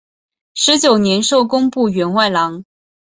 [0.55, 2.65] 十九年授工部员外郎。